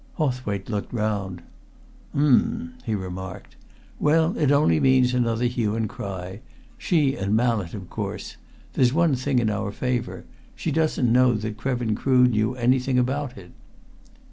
[0.15, 1.43] Hawthwaite looked round.
[2.15, 3.55] "Um!" he remarked.
[3.99, 6.39] "Well, it only means another hue and cry.
[6.75, 8.37] She and Mallett of course.
[8.73, 10.25] There's one thing in our favour.
[10.55, 13.51] She doesn't know that Krevin Crood knew anything about it."